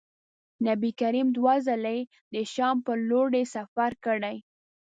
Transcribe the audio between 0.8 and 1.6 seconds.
کریم دوه